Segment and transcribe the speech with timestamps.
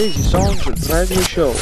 [0.00, 1.52] Crazy Songs Radio Show.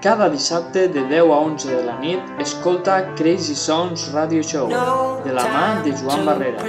[0.00, 4.68] Cada dissabte de 10 a 11 de la nit escolta Crazy Songs Radio Show
[5.24, 6.62] de la mà de Joan Barrera.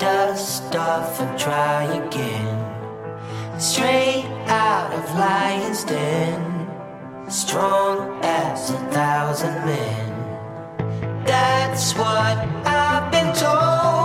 [0.00, 2.58] Dust off and try again.
[3.60, 6.66] Straight out of lion's den.
[7.28, 10.10] Strong as a thousand men.
[11.24, 12.36] That's what
[12.66, 14.01] I've been told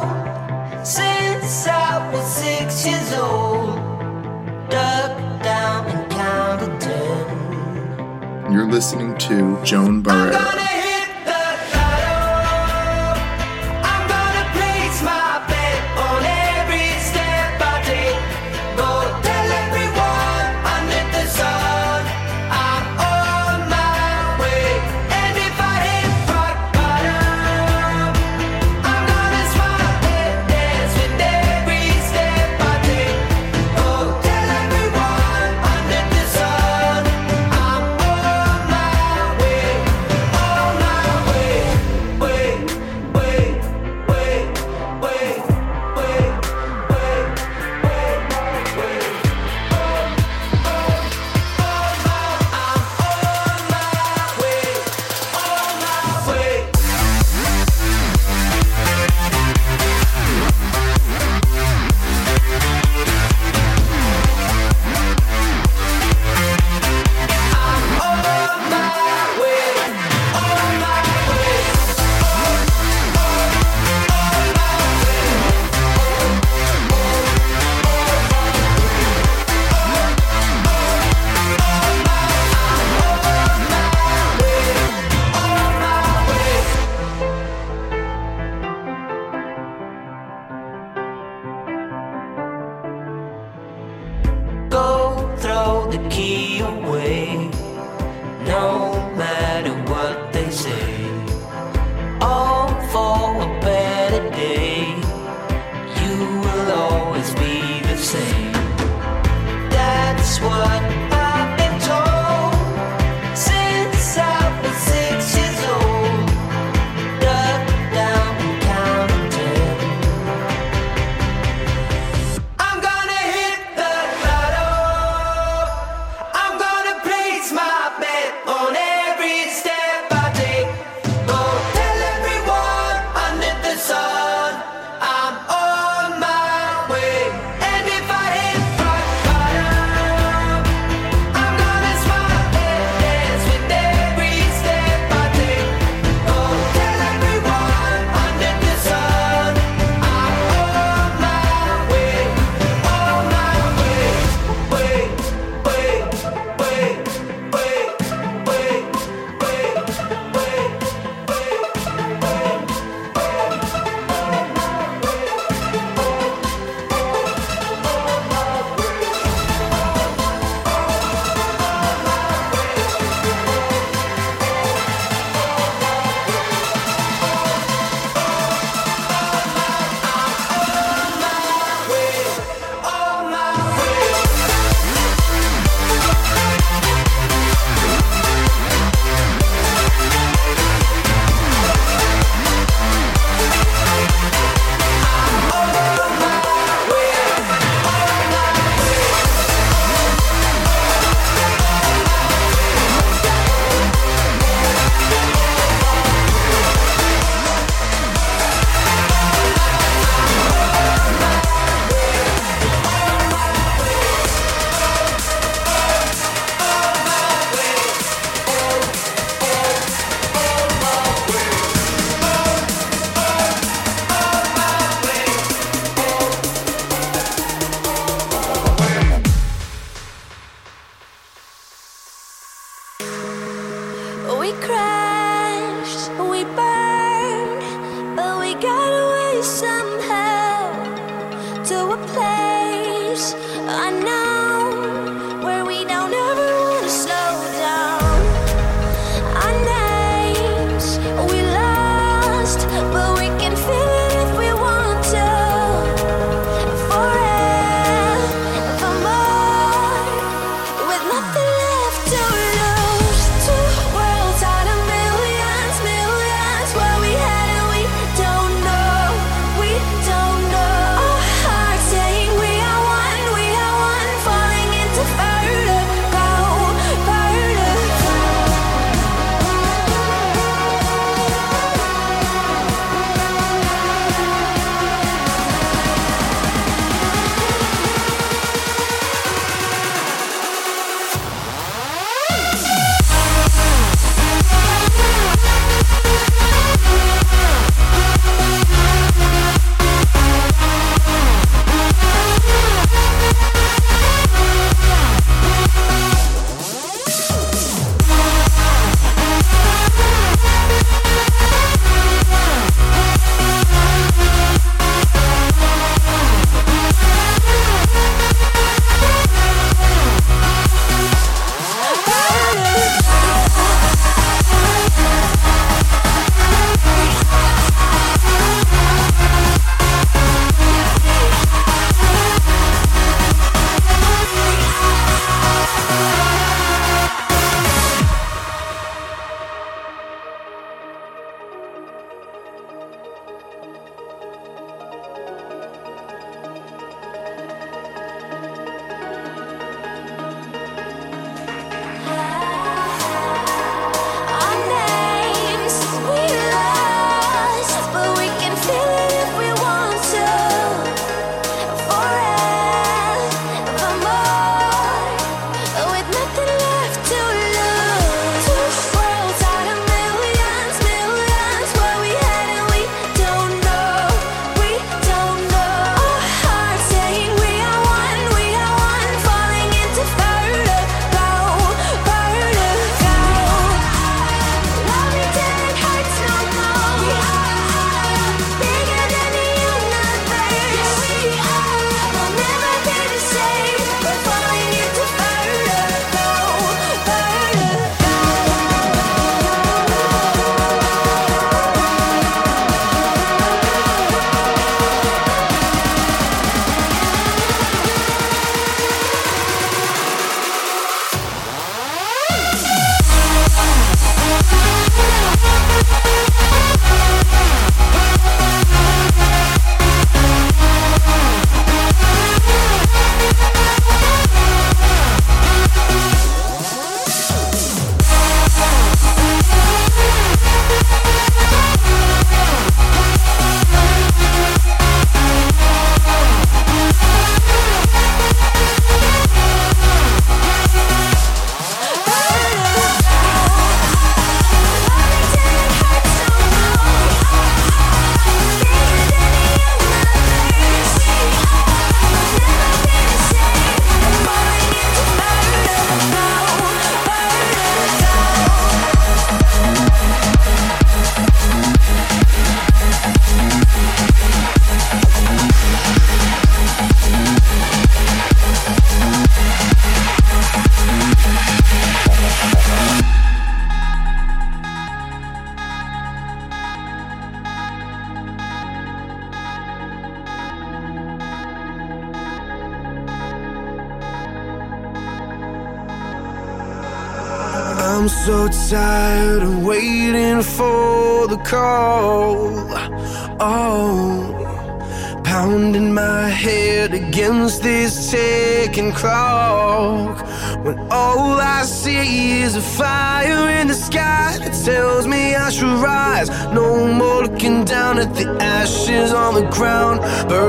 [8.69, 10.66] listening to Joan Barrera.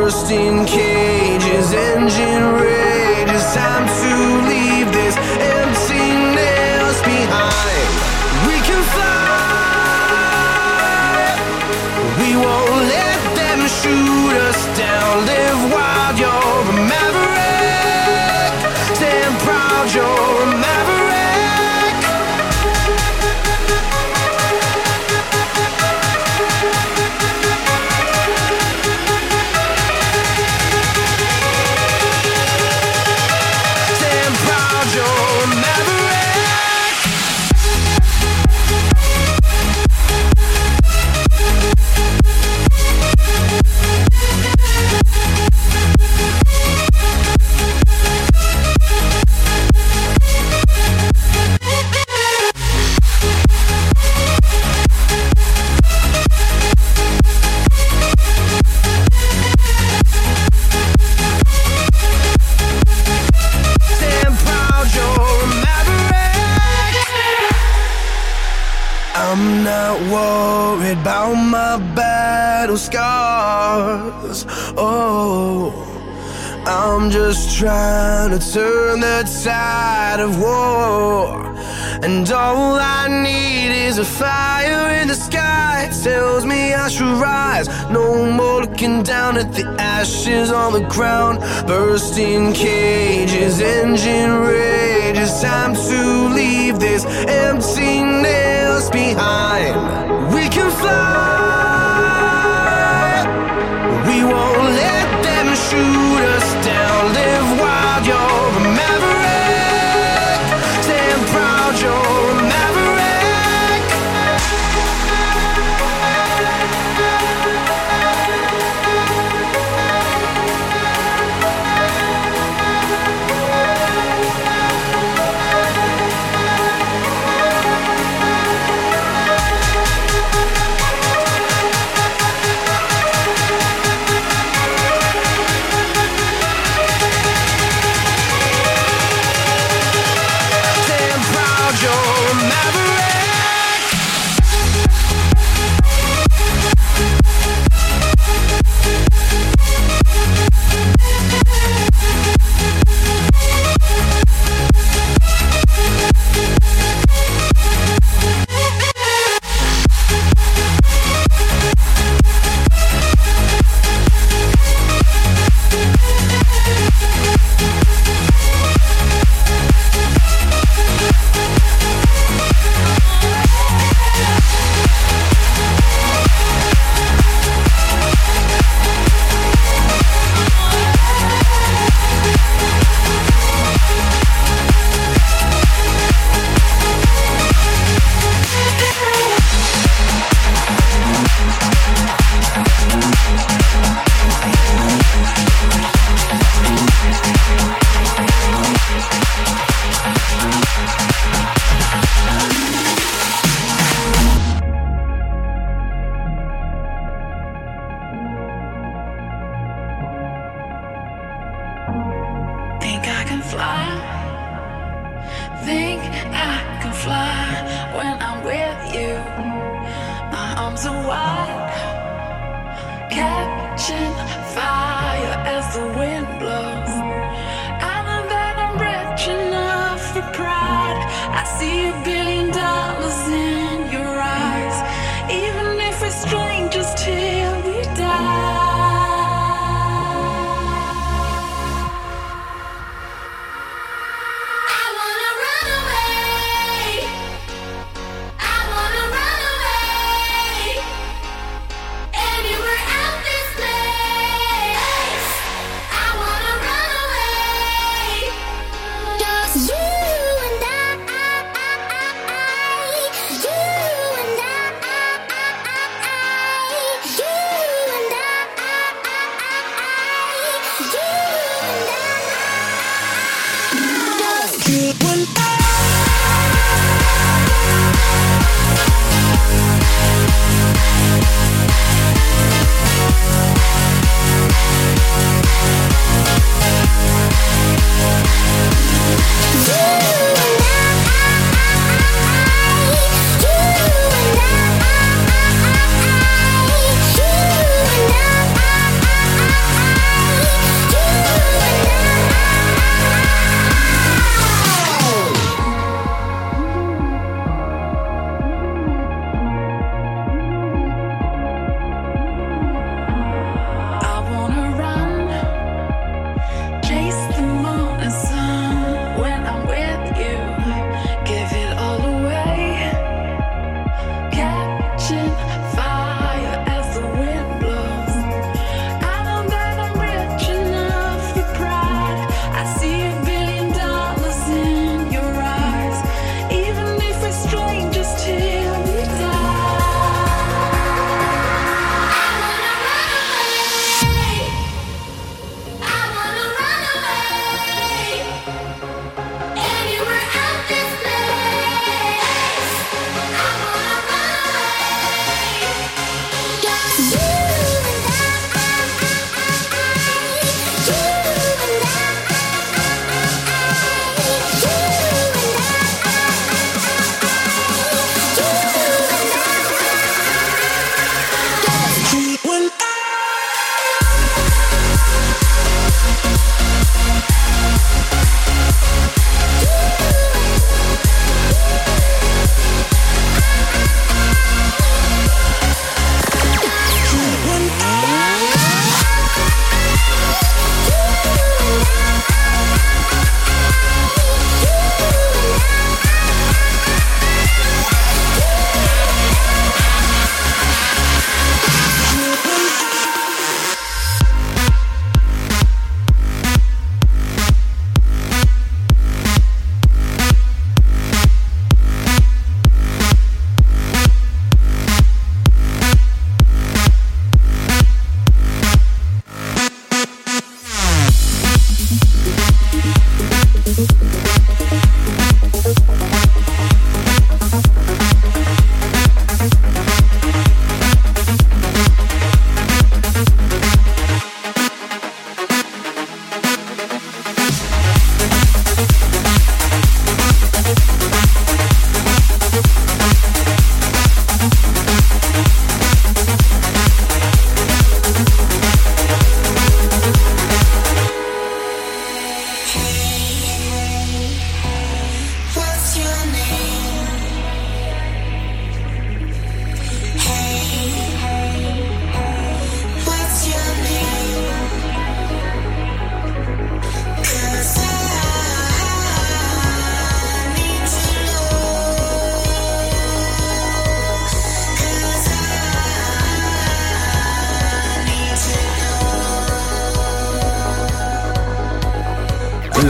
[0.08, 0.87] Bursting cages,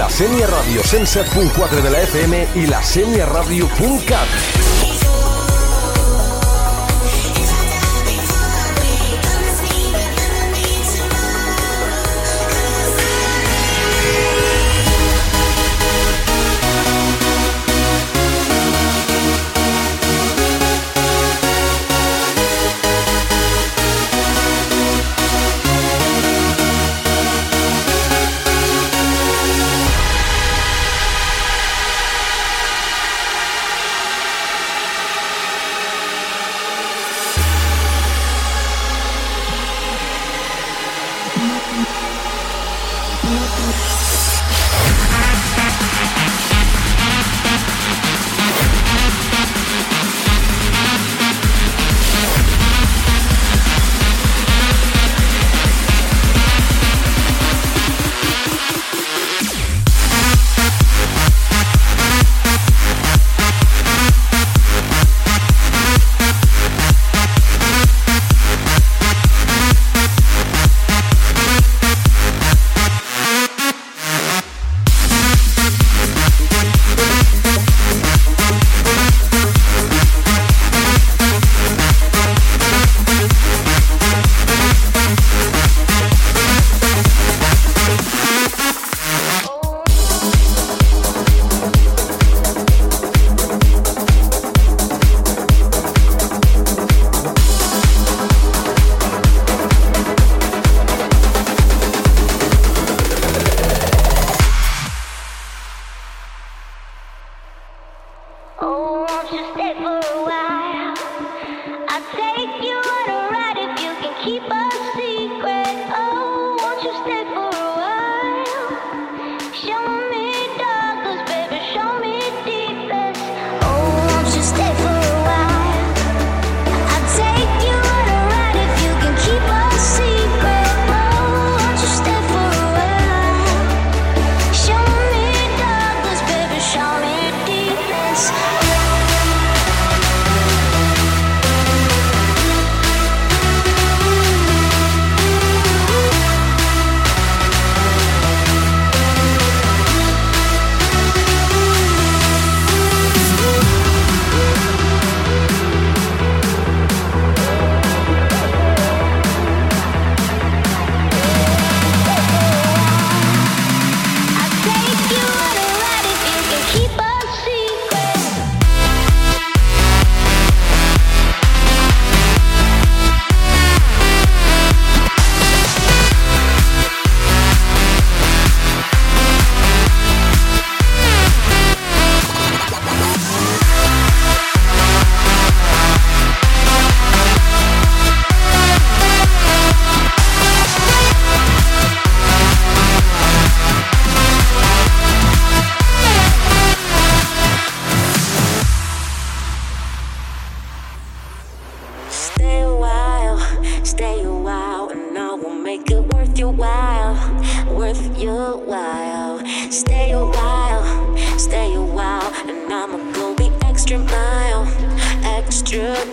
[0.08, 3.26] La Senya Ràdio 107.4 de la FM i la Senya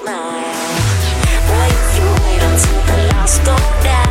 [0.04, 0.12] Boy,
[1.68, 4.05] if you wait until the lights go down,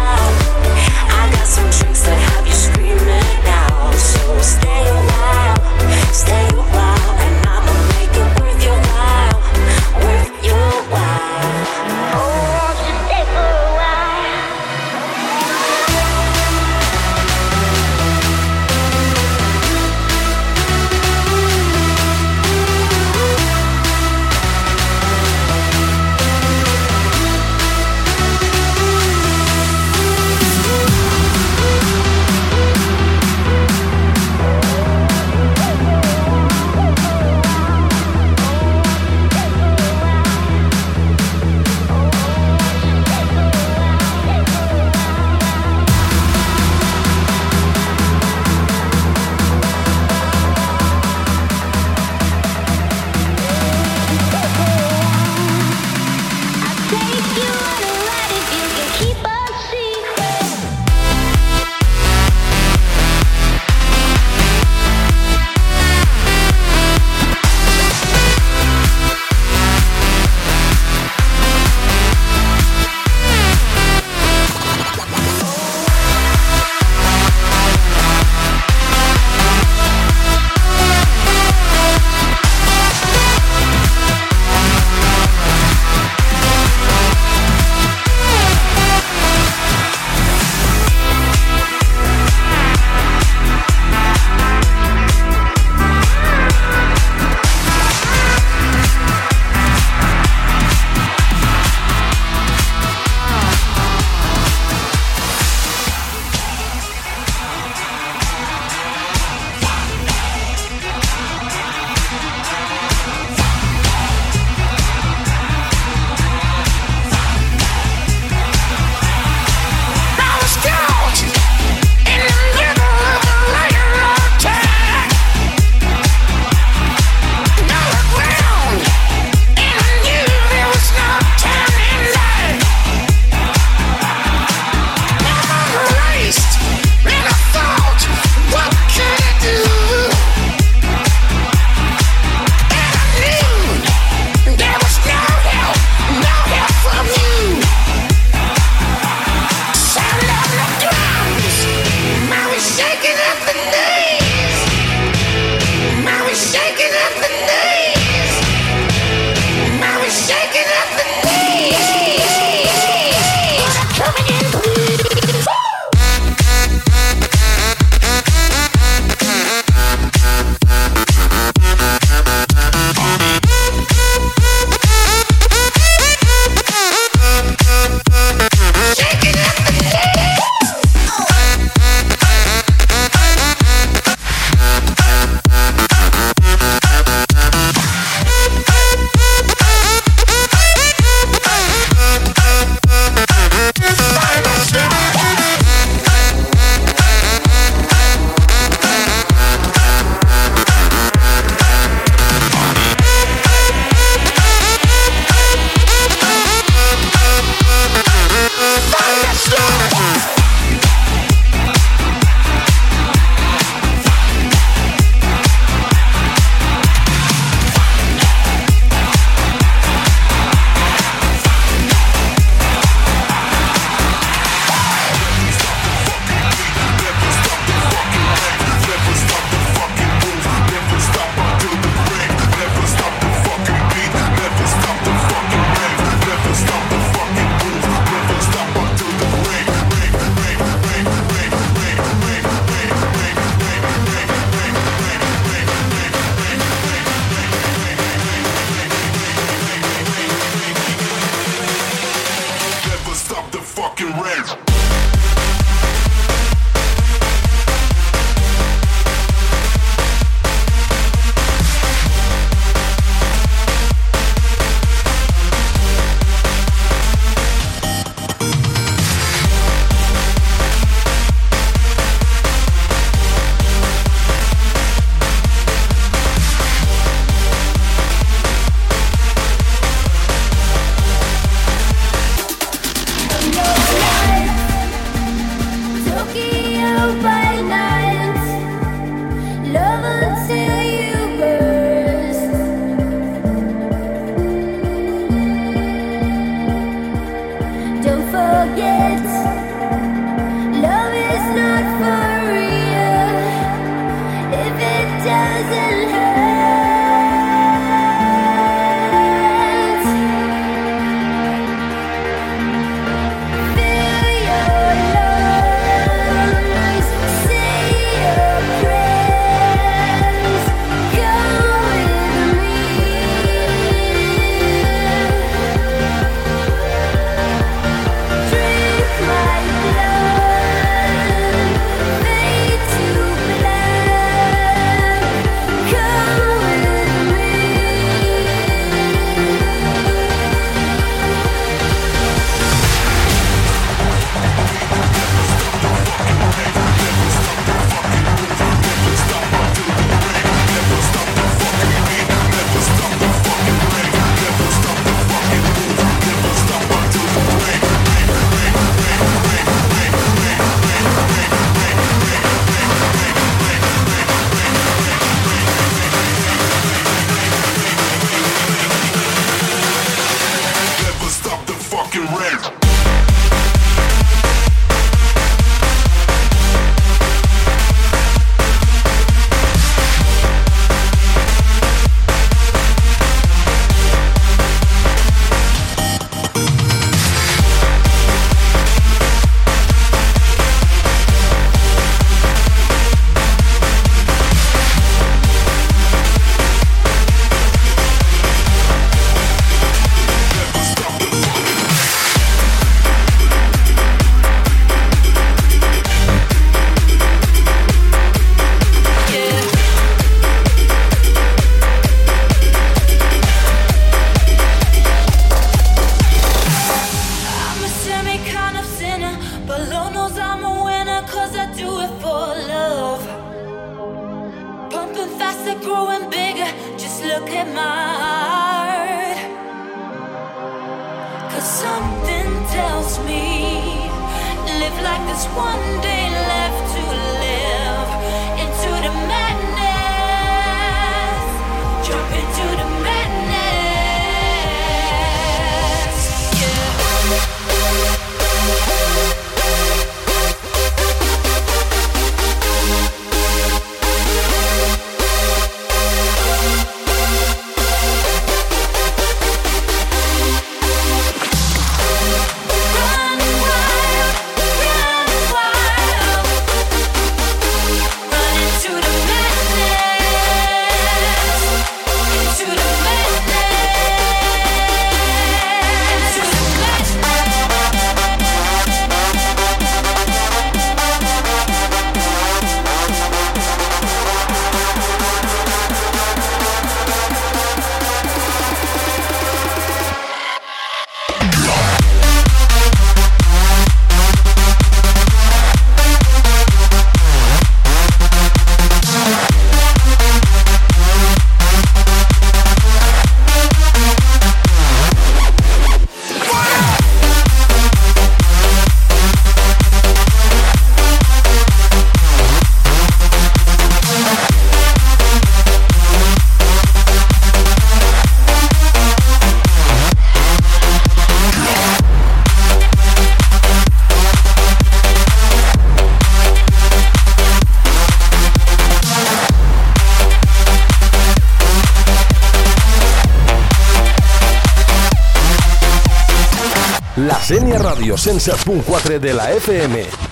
[538.17, 540.24] 107.4 de la FM.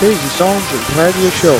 [0.00, 0.64] Crazy Sounds
[0.96, 1.58] Radio Show.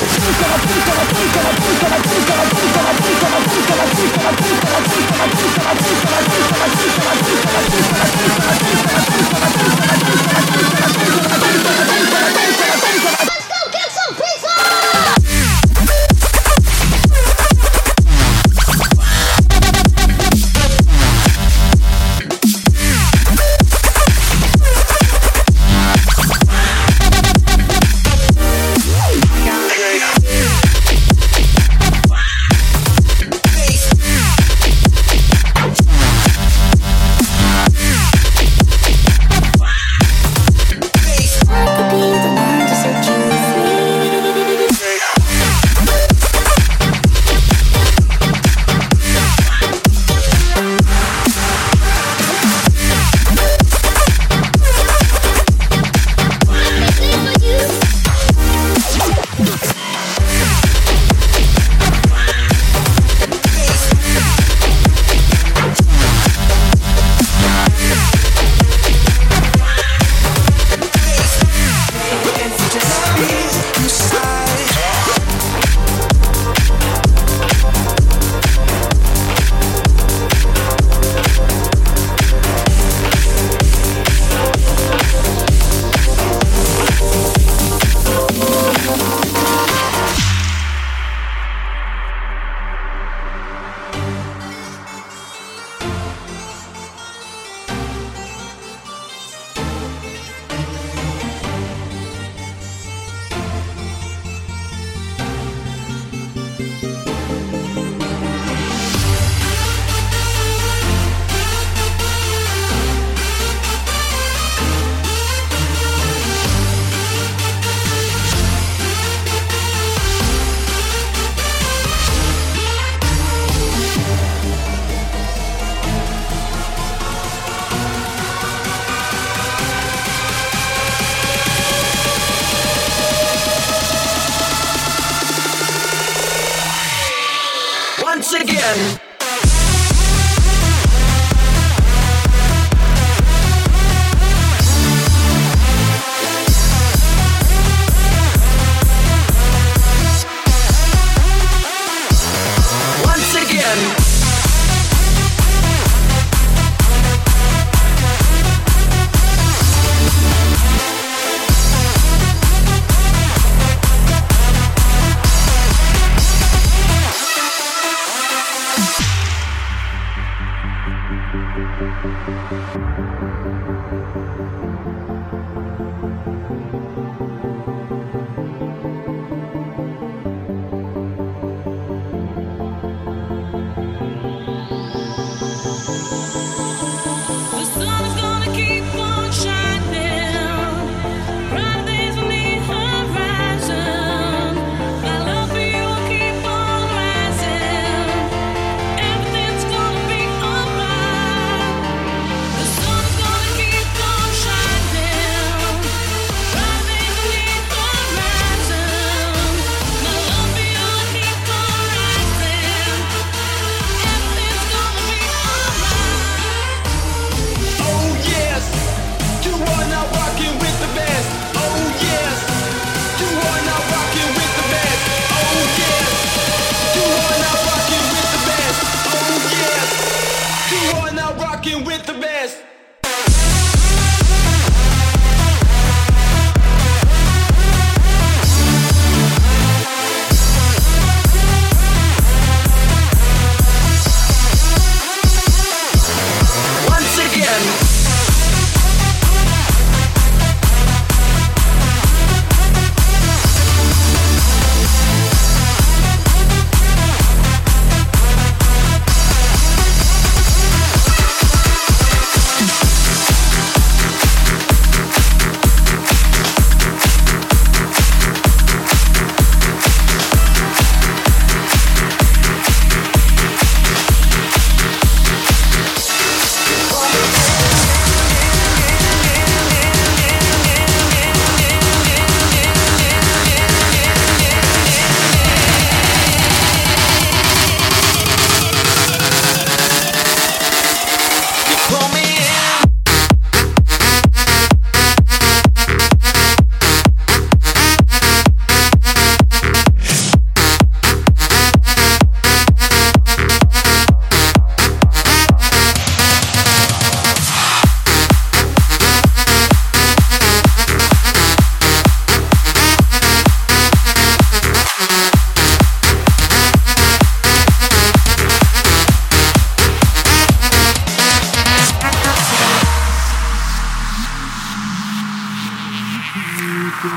[327.01, 327.09] Take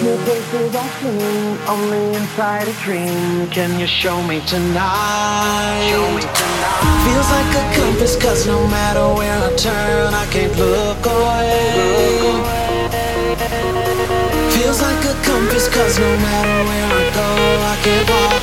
[0.00, 3.50] me places I seen only inside a dream.
[3.50, 5.90] Can you show me tonight?
[5.90, 7.04] Show me tonight.
[7.04, 12.32] Feels like a compass, cause no matter where I turn, I can't look away.
[14.56, 17.28] Feels like a compass, cause no matter where I go,
[17.72, 18.39] I can't walk